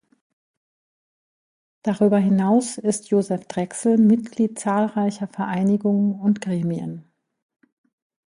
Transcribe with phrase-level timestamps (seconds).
[1.83, 7.07] Darüber hinaus ist Josef Drexl Mitglied zahlreicher Vereinigungen und Gremien.